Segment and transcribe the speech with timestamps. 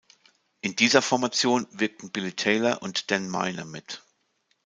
[0.61, 4.01] In dieser Formation wirkten Billy Taylor und Dan Minor mit.